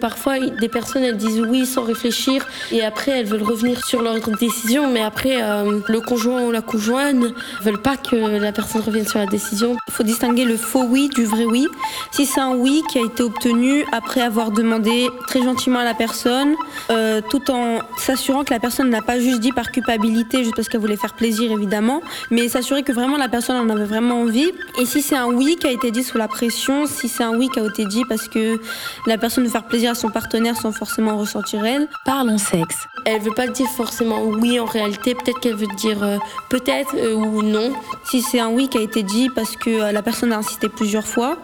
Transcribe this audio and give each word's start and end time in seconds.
Parfois, 0.00 0.38
des 0.38 0.68
personnes, 0.68 1.04
elles 1.04 1.16
disent 1.16 1.40
oui 1.40 1.66
sans 1.66 1.82
réfléchir 1.82 2.46
et 2.72 2.82
après, 2.82 3.12
elles 3.12 3.26
veulent 3.26 3.42
revenir 3.42 3.84
sur 3.84 4.02
leur 4.02 4.18
décision, 4.38 4.90
mais 4.90 5.02
après, 5.02 5.42
euh, 5.42 5.80
le 5.86 6.00
conjoint 6.00 6.42
ou 6.42 6.50
la 6.50 6.62
conjointe 6.62 7.14
ne 7.16 7.28
veulent 7.62 7.82
pas 7.82 7.96
que 7.96 8.16
la 8.16 8.52
personne 8.52 8.80
revienne 8.80 9.06
sur 9.06 9.18
la 9.18 9.26
décision. 9.26 9.76
Il 9.88 9.92
faut 9.92 10.02
distinguer 10.02 10.44
le 10.44 10.56
faux 10.56 10.84
oui 10.84 11.08
du 11.08 11.24
vrai 11.24 11.44
oui. 11.44 11.68
Si 12.12 12.26
c'est 12.26 12.40
un 12.40 12.54
oui 12.54 12.82
qui 12.90 12.98
a 12.98 13.02
été 13.02 13.22
obtenu 13.22 13.84
après 13.92 14.20
avoir 14.20 14.50
demandé 14.50 15.08
très 15.26 15.42
gentiment 15.42 15.80
à 15.80 15.84
la 15.84 15.94
personne, 15.94 16.54
euh, 16.90 17.20
tout 17.28 17.50
en 17.50 17.80
s'assurant 17.98 18.44
que 18.44 18.54
la 18.54 18.60
personne 18.60 18.88
n'a 18.88 19.02
pas 19.02 19.20
juste 19.20 19.40
dit 19.40 19.52
par 19.52 19.70
culpabilité, 19.70 20.44
juste 20.44 20.56
parce 20.56 20.68
qu'elle 20.68 20.80
voulait 20.80 20.96
faire 20.96 21.14
plaisir 21.14 21.52
évidemment, 21.52 22.00
mais 22.30 22.48
s'assurer 22.48 22.82
que 22.82 22.92
vraiment 22.92 23.16
la 23.16 23.28
personne 23.28 23.56
en 23.56 23.72
avait 23.74 23.84
vraiment 23.84 24.22
envie. 24.22 24.50
Et 24.80 24.86
si 24.86 25.02
c'est 25.02 25.16
un 25.16 25.26
oui 25.26 25.56
qui 25.60 25.66
a 25.66 25.70
été 25.70 25.90
dit 25.90 26.04
sous 26.04 26.18
la 26.18 26.28
pression, 26.28 26.86
si 26.86 27.08
c'est 27.08 27.24
un 27.24 27.36
oui 27.36 27.48
qui 27.48 27.60
a 27.60 27.64
été 27.64 27.84
dit 27.84 28.04
parce 28.08 28.28
que 28.28 28.60
la 29.06 29.18
personne 29.18 29.44
veut 29.44 29.50
faire 29.50 29.66
plaisir 29.66 29.89
à 29.90 29.94
son 29.94 30.10
partenaire 30.10 30.56
sans 30.56 30.72
forcément 30.72 31.16
ressentir 31.16 31.64
elle. 31.64 31.88
Parlons 32.04 32.38
sexe. 32.38 32.76
Elle 33.06 33.20
veut 33.20 33.34
pas 33.34 33.46
dire 33.46 33.68
forcément 33.68 34.22
oui 34.22 34.58
en 34.60 34.64
réalité, 34.64 35.14
peut-être 35.14 35.40
qu'elle 35.40 35.56
veut 35.56 35.66
dire 35.76 36.02
euh, 36.02 36.18
peut-être 36.48 36.94
euh, 36.94 37.14
ou 37.14 37.42
non. 37.42 37.72
Si 38.04 38.22
c'est 38.22 38.40
un 38.40 38.50
oui 38.50 38.68
qui 38.68 38.78
a 38.78 38.80
été 38.80 39.02
dit 39.02 39.28
parce 39.34 39.56
que 39.56 39.70
euh, 39.70 39.92
la 39.92 40.02
personne 40.02 40.32
a 40.32 40.38
insisté 40.38 40.68
plusieurs 40.68 41.06
fois, 41.06 41.38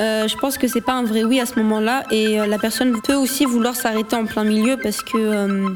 je 0.00 0.36
pense 0.38 0.58
que 0.58 0.66
c'est 0.66 0.80
pas 0.80 0.94
un 0.94 1.04
vrai 1.04 1.22
oui 1.22 1.38
à 1.38 1.46
ce 1.46 1.54
moment-là 1.60 2.02
et 2.10 2.36
la 2.36 2.58
personne 2.58 3.00
peut 3.00 3.14
aussi 3.14 3.44
vouloir 3.44 3.76
s'arrêter 3.76 4.16
en 4.16 4.26
plein 4.26 4.42
milieu 4.42 4.76
parce 4.76 5.02
que 5.02 5.72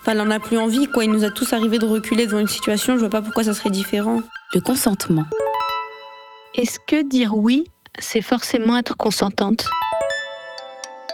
enfin, 0.00 0.12
elle 0.12 0.22
en 0.22 0.30
a 0.30 0.40
plus 0.40 0.56
envie 0.56 0.86
quoi. 0.86 1.04
Il 1.04 1.10
nous 1.10 1.24
a 1.24 1.30
tous 1.30 1.52
arrivé 1.52 1.78
de 1.78 1.84
reculer 1.84 2.26
devant 2.26 2.38
une 2.38 2.48
situation. 2.48 2.94
Je 2.94 3.00
vois 3.00 3.10
pas 3.10 3.20
pourquoi 3.20 3.44
ça 3.44 3.52
serait 3.52 3.68
différent. 3.68 4.22
Le 4.54 4.60
consentement. 4.62 5.26
Est-ce 6.54 6.78
que 6.80 7.02
dire 7.06 7.36
oui, 7.36 7.64
c'est 7.98 8.22
forcément 8.22 8.78
être 8.78 8.96
consentante? 8.96 9.68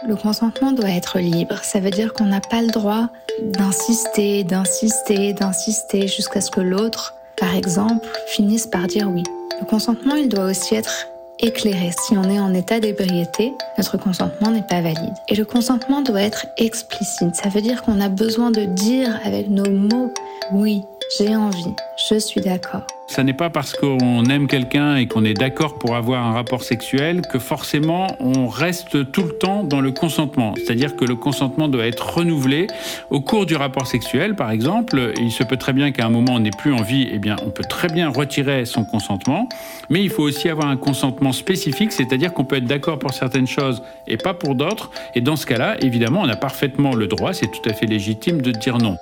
Le 0.07 0.15
consentement 0.15 0.71
doit 0.71 0.89
être 0.89 1.19
libre. 1.19 1.59
Ça 1.63 1.79
veut 1.79 1.89
dire 1.89 2.13
qu'on 2.13 2.25
n'a 2.25 2.41
pas 2.41 2.61
le 2.61 2.69
droit 2.69 3.07
d'insister, 3.41 4.43
d'insister, 4.43 5.33
d'insister 5.33 6.07
jusqu'à 6.07 6.41
ce 6.41 6.51
que 6.51 6.61
l'autre, 6.61 7.15
par 7.37 7.55
exemple, 7.55 8.07
finisse 8.27 8.67
par 8.67 8.87
dire 8.87 9.09
oui. 9.09 9.23
Le 9.59 9.65
consentement, 9.65 10.15
il 10.15 10.29
doit 10.29 10.45
aussi 10.45 10.75
être 10.75 11.07
éclairé. 11.39 11.91
Si 12.05 12.17
on 12.17 12.23
est 12.29 12.39
en 12.39 12.53
état 12.53 12.79
d'ébriété, 12.79 13.53
notre 13.77 13.97
consentement 13.97 14.51
n'est 14.51 14.67
pas 14.67 14.81
valide. 14.81 15.13
Et 15.27 15.35
le 15.35 15.45
consentement 15.45 16.01
doit 16.01 16.21
être 16.21 16.45
explicite. 16.57 17.35
Ça 17.35 17.49
veut 17.49 17.61
dire 17.61 17.81
qu'on 17.81 17.99
a 18.01 18.09
besoin 18.09 18.51
de 18.51 18.65
dire 18.65 19.19
avec 19.23 19.49
nos 19.49 19.69
mots 19.69 20.13
oui, 20.51 20.83
j'ai 21.17 21.35
envie, 21.35 21.73
je 22.09 22.19
suis 22.19 22.41
d'accord. 22.41 22.81
Ça 23.07 23.23
n'est 23.23 23.33
pas 23.33 23.51
parce 23.51 23.73
qu'on 23.73 24.25
aime 24.25 24.47
quelqu'un 24.47 24.95
et 24.95 25.07
qu'on 25.07 25.23
est 25.23 25.35
d'accord 25.35 25.77
pour 25.77 25.95
avoir 25.95 26.25
un 26.25 26.33
rapport 26.33 26.63
sexuel 26.63 27.21
que 27.21 27.37
forcément 27.37 28.07
on 28.19 28.47
reste 28.47 29.11
tout 29.11 29.23
le 29.23 29.37
temps 29.37 29.63
dans 29.63 29.79
le 29.79 29.91
consentement. 29.91 30.55
C'est-à-dire 30.55 30.95
que 30.95 31.05
le 31.05 31.15
consentement 31.15 31.67
doit 31.67 31.85
être 31.85 32.15
renouvelé 32.15 32.65
au 33.11 33.21
cours 33.21 33.45
du 33.45 33.55
rapport 33.55 33.85
sexuel, 33.85 34.35
par 34.35 34.49
exemple. 34.49 35.13
Il 35.21 35.31
se 35.31 35.43
peut 35.43 35.57
très 35.57 35.73
bien 35.73 35.91
qu'à 35.91 36.05
un 36.05 36.09
moment 36.09 36.33
on 36.33 36.39
n'ait 36.39 36.49
plus 36.49 36.73
envie, 36.73 37.07
eh 37.11 37.19
bien 37.19 37.35
on 37.45 37.51
peut 37.51 37.63
très 37.63 37.89
bien 37.89 38.09
retirer 38.09 38.65
son 38.65 38.83
consentement. 38.83 39.47
Mais 39.89 40.03
il 40.03 40.09
faut 40.09 40.23
aussi 40.23 40.49
avoir 40.49 40.67
un 40.67 40.77
consentement 40.77 41.31
spécifique, 41.31 41.91
c'est-à-dire 41.91 42.33
qu'on 42.33 42.43
peut 42.43 42.57
être 42.57 42.65
d'accord 42.65 42.97
pour 42.97 43.13
certaines 43.13 43.47
choses 43.47 43.83
et 44.07 44.17
pas 44.17 44.33
pour 44.33 44.55
d'autres. 44.55 44.89
Et 45.13 45.21
dans 45.21 45.35
ce 45.35 45.45
cas-là, 45.45 45.77
évidemment, 45.81 46.21
on 46.21 46.29
a 46.29 46.35
parfaitement 46.35 46.95
le 46.95 47.05
droit, 47.05 47.33
c'est 47.33 47.51
tout 47.51 47.69
à 47.69 47.73
fait 47.73 47.85
légitime 47.85 48.41
de 48.41 48.51
dire 48.51 48.79
non. 48.79 48.97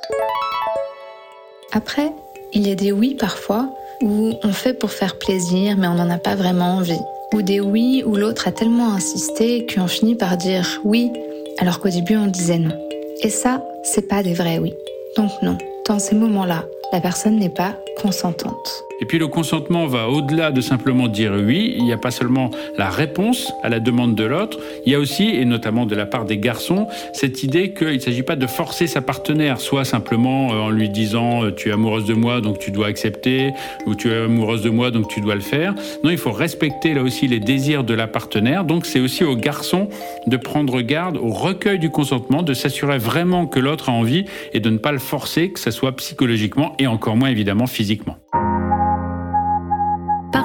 Après, 1.75 2.13
il 2.53 2.67
y 2.67 2.71
a 2.71 2.75
des 2.75 2.91
oui 2.91 3.15
parfois 3.15 3.67
où 4.03 4.33
on 4.43 4.53
fait 4.53 4.75
pour 4.75 4.91
faire 4.91 5.17
plaisir 5.17 5.75
mais 5.75 5.87
on 5.87 5.95
n'en 5.95 6.11
a 6.11 6.19
pas 6.19 6.35
vraiment 6.35 6.75
envie. 6.75 6.99
Ou 7.33 7.41
des 7.41 7.59
oui 7.59 8.03
où 8.05 8.15
l'autre 8.15 8.47
a 8.47 8.51
tellement 8.51 8.93
insisté 8.93 9.65
qu'on 9.65 9.87
finit 9.87 10.13
par 10.13 10.37
dire 10.37 10.79
oui 10.83 11.11
alors 11.57 11.79
qu'au 11.79 11.89
début 11.89 12.15
on 12.15 12.27
disait 12.27 12.59
non. 12.59 12.77
Et 13.23 13.29
ça, 13.29 13.63
c'est 13.81 14.07
pas 14.07 14.21
des 14.21 14.35
vrais 14.35 14.59
oui. 14.59 14.75
Donc 15.17 15.31
non, 15.41 15.57
dans 15.87 15.97
ces 15.97 16.13
moments-là, 16.13 16.63
la 16.91 17.01
personne 17.01 17.39
n'est 17.39 17.49
pas 17.49 17.75
consentante. 17.99 18.83
Et 19.01 19.05
puis 19.05 19.17
le 19.17 19.27
consentement 19.27 19.87
va 19.87 20.09
au-delà 20.09 20.51
de 20.51 20.61
simplement 20.61 21.07
dire 21.07 21.33
oui. 21.33 21.73
Il 21.77 21.83
n'y 21.83 21.93
a 21.93 21.97
pas 21.97 22.11
seulement 22.11 22.51
la 22.77 22.89
réponse 22.89 23.53
à 23.63 23.69
la 23.69 23.79
demande 23.79 24.15
de 24.15 24.23
l'autre, 24.23 24.59
il 24.85 24.91
y 24.91 24.95
a 24.95 24.99
aussi, 24.99 25.29
et 25.29 25.45
notamment 25.45 25.85
de 25.85 25.95
la 25.95 26.05
part 26.05 26.25
des 26.25 26.37
garçons, 26.37 26.87
cette 27.13 27.43
idée 27.43 27.73
qu'il 27.73 27.93
ne 27.93 27.99
s'agit 27.99 28.23
pas 28.23 28.35
de 28.35 28.47
forcer 28.47 28.87
sa 28.87 29.01
partenaire, 29.01 29.59
soit 29.59 29.85
simplement 29.85 30.53
euh, 30.53 30.59
en 30.59 30.69
lui 30.69 30.89
disant 30.89 31.43
euh, 31.43 31.51
tu 31.51 31.69
es 31.69 31.71
amoureuse 31.71 32.05
de 32.05 32.13
moi 32.13 32.41
donc 32.41 32.59
tu 32.59 32.71
dois 32.71 32.87
accepter, 32.87 33.51
ou 33.85 33.95
tu 33.95 34.11
es 34.11 34.23
amoureuse 34.23 34.61
de 34.61 34.69
moi 34.69 34.91
donc 34.91 35.07
tu 35.07 35.21
dois 35.21 35.35
le 35.35 35.41
faire. 35.41 35.73
Non, 36.03 36.09
il 36.09 36.17
faut 36.17 36.31
respecter 36.31 36.93
là 36.93 37.03
aussi 37.03 37.27
les 37.27 37.39
désirs 37.39 37.83
de 37.83 37.93
la 37.93 38.07
partenaire. 38.07 38.63
Donc 38.63 38.85
c'est 38.85 38.99
aussi 38.99 39.23
aux 39.23 39.35
garçons 39.35 39.89
de 40.27 40.37
prendre 40.37 40.81
garde 40.81 41.17
au 41.17 41.29
recueil 41.29 41.79
du 41.79 41.89
consentement, 41.89 42.43
de 42.43 42.53
s'assurer 42.53 42.97
vraiment 42.97 43.45
que 43.45 43.59
l'autre 43.59 43.89
a 43.89 43.93
envie 43.93 44.25
et 44.53 44.59
de 44.59 44.69
ne 44.69 44.77
pas 44.77 44.91
le 44.91 44.99
forcer, 44.99 45.51
que 45.51 45.59
ce 45.59 45.71
soit 45.71 45.95
psychologiquement 45.95 46.75
et 46.79 46.87
encore 46.87 47.15
moins 47.15 47.29
évidemment 47.29 47.67
physiquement. 47.67 48.17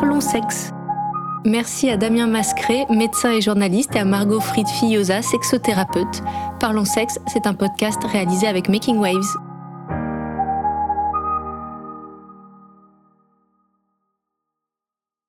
Parlons 0.00 0.20
sexe. 0.20 0.70
Merci 1.44 1.90
à 1.90 1.96
Damien 1.96 2.28
Mascret, 2.28 2.86
médecin 2.88 3.32
et 3.32 3.40
journaliste, 3.40 3.96
et 3.96 3.98
à 3.98 4.04
Margot 4.04 4.38
Fried-Fillosa, 4.38 5.22
sexothérapeute. 5.22 6.22
Parlons 6.60 6.84
sexe, 6.84 7.18
c'est 7.26 7.48
un 7.48 7.54
podcast 7.54 7.98
réalisé 8.04 8.46
avec 8.46 8.68
Making 8.68 8.98
Waves. 8.98 9.47